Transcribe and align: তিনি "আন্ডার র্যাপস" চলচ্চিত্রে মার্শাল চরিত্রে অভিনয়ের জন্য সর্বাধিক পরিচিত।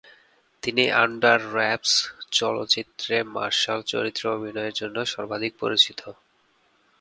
তিনি 0.63 0.83
"আন্ডার 1.01 1.39
র্যাপস" 1.53 1.93
চলচ্চিত্রে 2.31 3.15
মার্শাল 3.35 3.79
চরিত্রে 3.91 4.25
অভিনয়ের 4.29 4.77
জন্য 4.79 4.97
সর্বাধিক 5.13 5.53
পরিচিত। 5.59 5.99